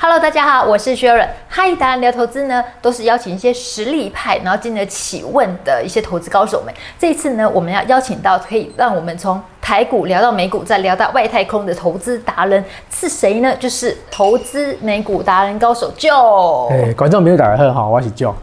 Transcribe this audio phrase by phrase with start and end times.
[0.00, 1.26] Hello，大家好，我是 Sharon。
[1.48, 6.72] 嗨，达人聊投资呢，都是邀请一些实力派，然后经得起问的一些投资高手们。
[6.96, 13.52] 这一次呢，我们要邀请到可以让我们从台股聊到美股，再聊到外太空的投资达人是谁呢？
[13.56, 16.68] 就是投资美股达人高手 Joe。
[16.70, 18.34] 哎，观众朋友大家好，我是 Joe。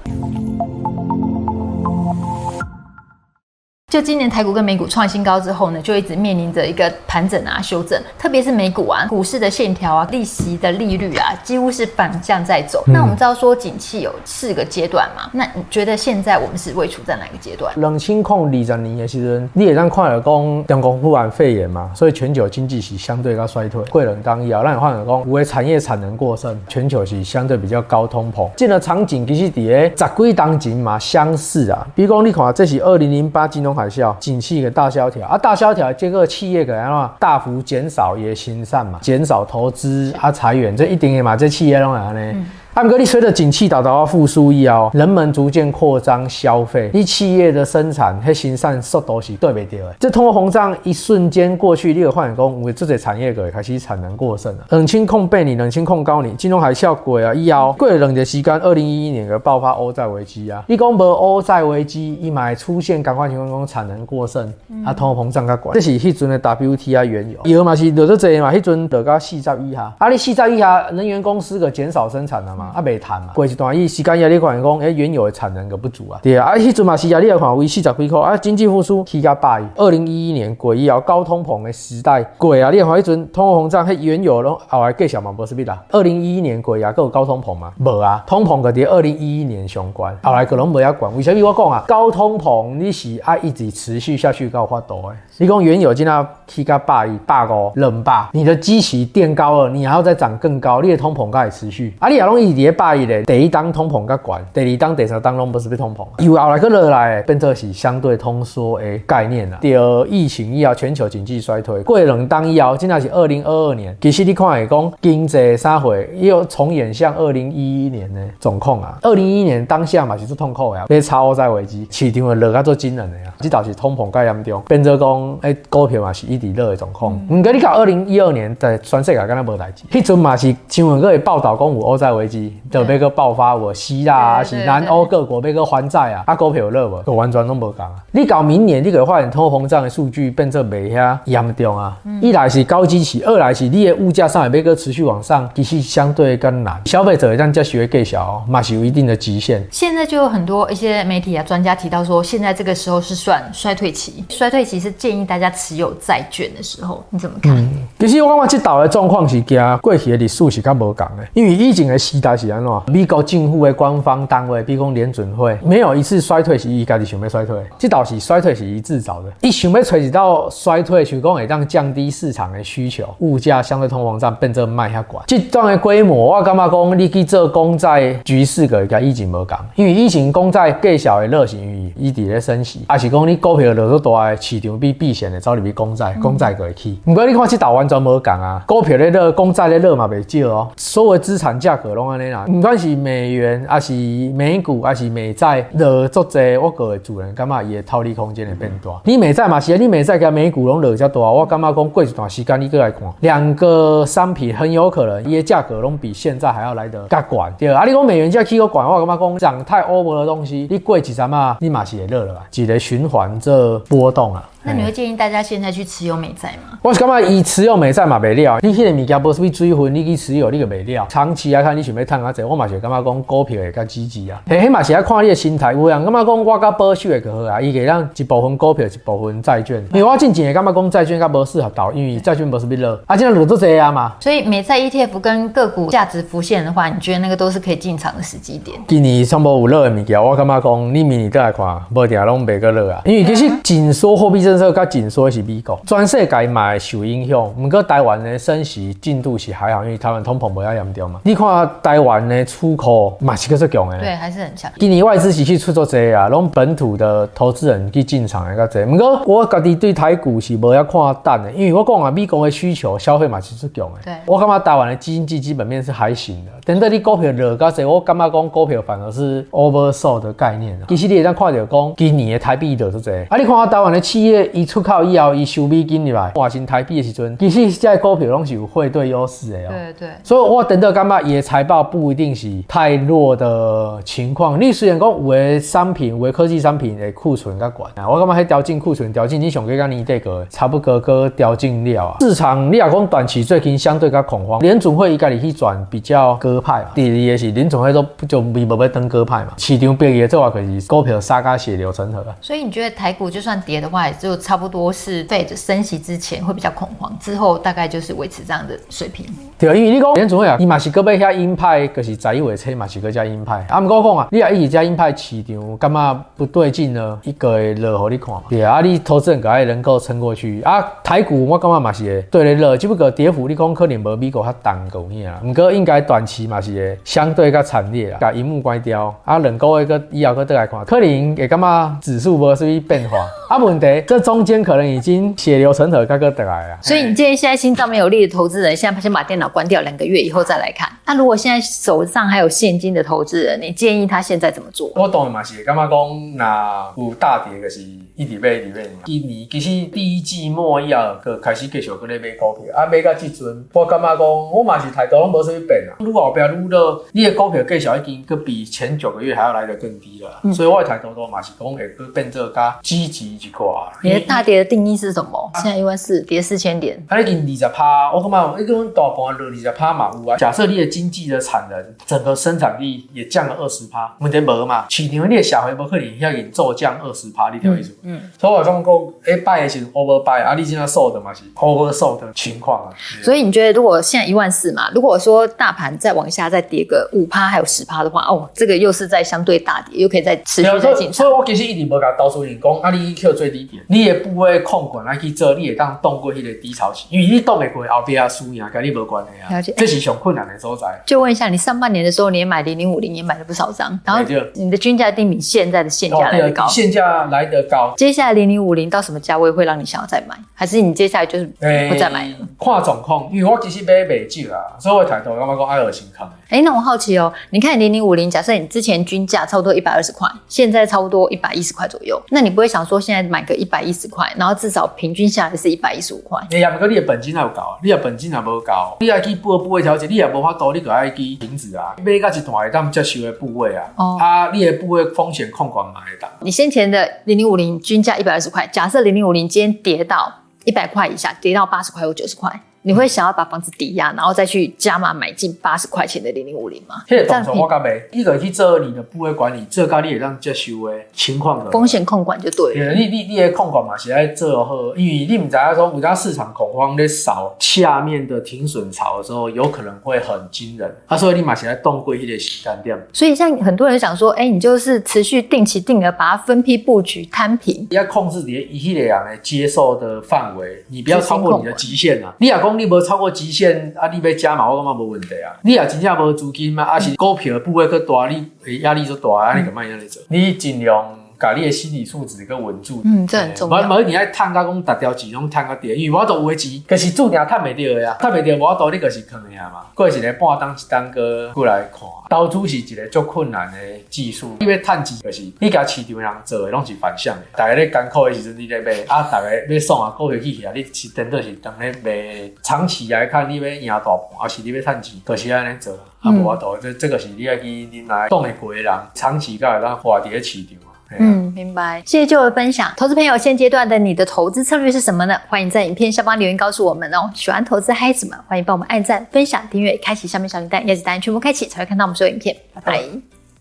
[3.96, 12.84] 就今年台股跟美股创新高之后呢，就一直面临着一个盘整啊、修正，特别是美股啊，股市的线条啊、利息的利率啊，几乎是反向在走。
[12.88, 17.74] 嗯、那我们知道说，景气有四个阶段嘛，那你觉得现在我们是位处在哪个阶段？
[17.78, 23.82] 冷清控二十年的时阵，你也让看了讲中国武汉肺炎嘛，所以全球经济是相对较衰退。
[23.86, 28.50] 贵人当要让你看了讲，有的产业产能过剩，全球是相对比较高通膨。
[28.58, 42.20] 这个场景其实伫个十几当前嘛相似啊，比如讲你看，这是二零零八金融海啸，景气个大萧条啊，大萧条这个企业个安怎大幅减少也行善嘛，减少投资啊，裁员，这一定的嘛，这企业拢会安尼。
[42.34, 49.96] 嗯按哥，你随着景气达到复苏以后，人们逐渐扩张消费，你企业的生产和生产速度是对不对的？
[49.98, 54.66] 这通货膨胀一瞬间过去，你有发现讲，为这些产业个开始产能过剩了。
[54.72, 60.62] 冷清控八年，冷清控高你，金融海啸过啊以后，过了两年时间，二零一一年个爆发欧债危机啊。
[60.68, 72.65] 你讲无欧债危机，伊嘛出现赶快情况讲产能过剩，啊通货膨胀较悬，这是迄阵的 WTI 原油，油嘛是落咗济嘛，迄阵落到四十以下，啊你四十以下，能源公司个减少生产了嘛？
[72.74, 79.66] 啊，未谈嘛，过一段伊时间也你看讲，哎，原油的产能个不足啊，对啊，啊，迄阵嘛是啊，你来看为四十几箍啊，经济复苏起价百亿。
[79.76, 85.84] 二零一一年过以后高通膨的时代过啊，你来看迄阵通货膨胀，迄原油拢后来继续嘛，无是必啦。
[85.92, 87.72] 二零一一年过啊，佫有高通膨嘛？
[87.80, 91.16] 无啊，通膨个伫二零一一年相关，后来可能无要管。
[91.16, 91.84] 为啥物我讲啊？
[91.88, 95.16] 高通膨你是啊一直持续下去有法度诶？
[95.38, 101.94] 你讲原油今仔起价百亿百五两百，你的基期垫高了，你还要再涨更高，你的通膨该持续。
[102.00, 102.96] 啊，你也拢一直百。
[102.96, 109.58] 第一档通膨较悬，第二档、第三档拢不是被通膨，又后来个落来变做是相对通缩的概念啦。
[109.60, 118.98] 第二，疫情以后全球经济衰退，过两档以后，今仔是二零二二年，其实你看会讲经济啥会又重演像二零一一年的状况啊。
[119.02, 123.34] 二零一一年当下嘛是最痛苦的，被超欧债危机，市场会落较做惊人的呀。
[123.40, 127.14] 即倒是通膨较严重，变做讲诶股票嘛是一直落的状况。
[127.30, 132.45] 唔过你看二零一二年在全世界敢若无代志，迄阵嘛是新闻阁会报道讲有欧债危机。
[132.72, 137.16] 要个爆发，我希腊啊，是南欧各国要个还债啊， 啊股票有热无？
[137.16, 137.96] 完全拢无讲啊！
[138.12, 141.98] 你搞明年，你可以发现通货膨胀的数据变做袂遐严重啊。
[142.04, 146.82] 嗯、一来是高基期，二来是你的物价上也要个持续往上，其实相对更难。
[146.86, 149.66] 消费者让价学计小，嘛是有一定的极限。
[149.72, 157.56] 现在就有很多一些媒体啊、专家提到说，现在这个时候是算衰退期，衰退期是建议大家持有债券的时候，你怎么看？
[157.56, 157.70] 嗯、
[158.00, 162.72] 其实我感觉这岛的状况是跟过去的历史是较无共的，因为以前的时代是安怎？
[162.88, 169.32] 美国政府的官方单位，比如讲联准会，没有一次衰退是伊家己想要衰退，这倒是衰退是伊制造的。
[169.42, 175.22] 伊想要垂直到衰退，想讲会当降低市场的需求，物价相对通货膨胀变做卖遐悬。
[175.28, 187.00] 这段的规模，我感觉讲你去做公债局势个甲以前无共，因为以前公债计小的热是因为伊伫咧升息，还是讲你股票落多大，市场比避险的走入去公债，公债个会起。
[187.06, 198.90] 不过你看这岛完全无共啊，股票咧热，公债咧热嘛袂少哦，所有资产价格拢安尼啦，唔管是美元，还是美股，还是美债，落足济，我个主人感觉伊的套利空间会变大。
[199.04, 207.54] 你美债嘛是，你美债跟美股拢落较大，我感觉讲过一段时间你过来看，两个商品很有可能伊的价格拢比现在还要来得较悬。
[207.58, 212.46] 对啊，你讲美元价起个悬，我感觉讲涨太 over 的东西，你过一阵嘛，你嘛是会热了吧？
[212.54, 214.50] 一个循环这波动啊。
[214.68, 216.80] 那你会建议大家现在去持有美债吗？
[216.82, 221.06] 我是感觉以持有美债嘛袂了，你迄个物件不是被追分，你去持有你个袂了。
[221.08, 224.42] 长期来看，你想要赚较济，我嘛是感觉讲股票会较积极啊。
[224.48, 225.74] 嘿，迄嘛是要看你的心态。
[225.74, 229.86] 有人感觉讲我较保守会较好啊，伊给咱一部分股票，一部分债券。
[229.94, 234.14] 因为我进前会感觉讲债券较无适合投，因为债券不是被热，啊，现在热都这啊嘛。
[234.22, 238.80] 所以美债 ETF 跟个股价值浮现的话，你觉得那个都是可以进场的时机点？
[238.88, 243.02] 今年上无有热的物件，我感觉讲你明年再来看，无定拢袂个热啊。
[243.04, 245.26] 因为其实紧缩货币政策甲紧缩。
[245.26, 251.20] 是美国全世界嘛受影响，不过台湾的升息进度是还好，因为台湾通膨无遐严重嘛。
[251.24, 254.70] 你看台台湾的出口嘛是够足强的，对，还是很强。
[254.78, 258.84] 今年外资是去出做这啊，拢本土的投资人去进场的较济。
[258.84, 264.00] 不过我家己对台股是无要看淡的，因为我讲啊，美国的需求消费嘛是最强的。
[264.04, 266.52] 对，我感觉台湾的经济基本面是还行的。
[266.66, 270.78] 等到你股票热较济，我感觉讲股票反而是 oversold 的概念。
[270.90, 279.72] 其实你会当看到讲今年的台币热做济，啊，你看台湾的企业一出口以后，伊收美金入来换成台币的时阵，其实这股票拢是有汇兑优势的哦。
[279.72, 280.10] 对对。
[280.22, 284.60] 所以我等到感觉伊的财报不一定是太弱的情况。
[284.60, 292.18] 你虽然讲有的商品、有的科技商品的库存较悬啊，我感觉还调进库存，调进你上个讲年底个差不多个调进了啊。
[292.20, 296.90] 市场你若讲短期最近相对较恐慌，联总会伊家己去转比较鸽派嘛。
[296.96, 299.54] 第二个是联总会都就没无要当鸽派嘛。
[299.58, 302.26] 市场变个做法可是股票杀个血流成河。
[302.42, 309.26] 所以你觉得台股就算跌的话，也就差不多是 Fed 升息之前会比较恐慌，之后大概就是维持这样的水平。
[309.58, 313.66] 对，因为你讲联总会啊，伊嘛是个要遐鹰派，就是十一月初嘛是加鹰派。
[313.70, 318.44] 啊，毋过讲啊，你啊一直加鹰派市场感觉不对劲呢，一个会落互你看嘛。
[318.50, 320.82] 对啊，你投资人个爱能够撑过去啊。
[321.04, 325.42] 台股我感觉嘛是会对咧落，只不过跌幅你讲可能无美国较重够尔啊。
[325.44, 328.18] 毋过应该短期嘛是会相对较惨烈啊。
[328.20, 333.18] 甲荧幕关掉啊，两个月个以后个再来看，可能会感觉指数无什么变化。
[333.50, 336.78] 啊，问题这中间可能已经血流成河，个个得来啊。
[336.82, 340.90] 所以你建议现在心脏没有力的投资人，现在先把电脑关掉，两个月以后再来看。
[341.06, 344.92] 那如果现在手上还有现金的投资人，你建议他现在怎么做？
[344.96, 347.82] 我当然嘛是感觉讲，那有大跌就是
[348.16, 348.88] 一直买一直买。
[349.04, 355.92] 今年其实第一季末以后，个开始继续个咧买股票，啊买到这阵，我感觉讲，我嘛是态度拢无啥物变啊。
[356.00, 360.40] 愈后边愈落，你的股票继续已经个比前九个月还要来得更低了。
[360.44, 363.66] 嗯、所以我的态度都嘛是讲会个变做较积极一块。
[364.02, 365.52] 你的大跌的定义是什么？
[365.54, 370.38] 啊、现在一万四跌四千点，啊已经二十趴，我感觉一个大盘落二十趴嘛有啊。
[370.38, 374.86] 假设你的经济的产能，整个生产力也降了二十趴，问题无嘛？
[374.90, 377.98] 市场你的小回无可能要给骤降二十趴，你听意思？
[378.05, 378.05] 嗯，
[378.40, 378.94] 所以我讲讲，
[379.26, 382.94] 哎，buy 的是 over buy，啊，你现在 sold 嘛是 over sold 的情况啊。
[383.24, 391.14] 所以你觉得，如果现在一万四嘛，如果说大盘再往下再跌个五趴，还有十趴的话，哦，这个又是在相对大跌，又可以再持续再进场。
[391.14, 399.58] 所以我其实一直无甲投资人讲，啊，你去最低点，你也不会控管来去做，你也当动过迄个低潮期，因为你动袂过后边啊输赢，跟你无关系啊。
[399.58, 401.02] 了解，这是上困难的所在。
[401.06, 404.24] 就问一下，你上半年的时候，你也买零零五零，也买了不少张，然后
[404.54, 407.95] 你的均价定比现在的现价来得高，现价来得高。
[407.96, 410.36] 接下来零零五零到什么价位会让你想要再买？
[410.54, 412.36] 还是你接下来就是不再买了？
[412.60, 416.32] 看状况，因为我其实买袂少啊，所以我抬头我感觉讲爱尔新康。
[416.50, 426.40] 哎，那我好奇哦，你看零零五零，假设你之前均价差不多一百二十块，现在差不多一百一十块左右，那你不会想说现在买个一百一十块，然后至少平均下来是一百一十五块？
[426.52, 436.30] 哎呀，不过你的本金还有高，你的本金还无高，你要去补部位调节，你也无法度，你个爱去停止啊，买个一段会当接受的部位啊，哦、啊，你的部位风险控管嘛会当。
[436.40, 442.60] 你先前的零零五零均价一百二十块，假设零零五零今天跌到一百块以下，跌到八十块或九十块。
[442.86, 446.98] 你会想要把房子抵押，然后再去加码买进八十块钱的零零五零吗？
[447.08, 452.94] 这个动作我干没，一个去做你的部位管理，这个你也让接受的情况的风险控管就对了。
[452.94, 460.96] 你你你的控管嘛，是在做好，因为你唔知道说，有家市场恐慌在扫下面的停损潮的时候，有可能会很惊人。
[461.08, 462.96] 啊，所以你嘛是在动过一些时间点。
[463.12, 472.32] 所以像很多人想说，哎、欸，你就是持续定期定额把它分批布局摊平，你要控制你的一系列人的接受的范围，你不要超过你的极限啊。
[472.38, 475.56] 你讲你无超过极限，啊，你要加嘛，我感觉无问题啊。
[475.64, 480.22] 你也真正无资金嘛，啊是股票部位去大，你压力就大啊，你就慢样来做。
[480.30, 481.20] 你尽量。
[481.40, 483.88] 把你的心理素质跟稳住，嗯，这很重要。
[483.88, 489.88] 无无，你爱趁甲讲达条钱拢趁个跌，因为我都有的钱，可是注定趁袂着呀，趁袂着，我都你就是坑呀嘛。
[489.94, 493.78] 过一个半当一当个过来看，投资是一个足困难的
[494.10, 494.56] 技术。
[494.60, 497.42] 你要趁钱，就是你甲市场人做的拢是反向的。
[497.56, 502.52] 大家咧艰苦的时阵，你咧卖啊，大家要爽啊，股票起起啊，你是真的是当咧卖。
[502.64, 506.78] 长期来看，你要赢大盘，还是你要趁钱，就是安尼做，啊，无法度。
[506.82, 510.78] 这这个是你要去恁来懂的过的人，长期甲会当活伫咧市场。
[511.18, 512.02] 嗯，明白。
[512.06, 512.92] 谢谢的分享。
[512.98, 515.40] 投资朋友，现阶段的你的投资策略是什么呢？
[515.48, 517.30] 欢迎在影片下方留言告诉我们哦。
[517.34, 522.56] 喜欢投资嗨子们，欢迎帮我们按赞、分享、订阅、开启下面小铃铛，叶子答案全部开启，才会看到我们所有影片。
[522.74, 523.04] 拜拜。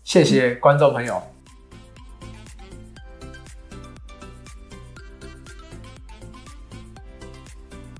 [0.03, 1.34] 谢谢观众朋友。